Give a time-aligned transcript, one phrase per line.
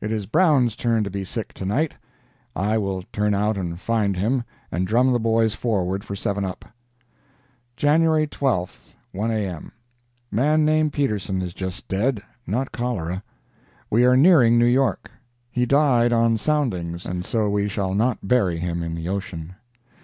[0.00, 1.94] It is Brown's turn to be sick to night;
[2.54, 6.64] I will turn out and find him, and drum the boys forward for seven up.
[7.76, 13.24] "JANUARY 12th—1 A.M.—Man named Peterson is just dead—not cholera.
[13.90, 15.10] We are nearing New York.
[15.50, 19.56] He died on soundings, and so we shall not bury him in the ocean."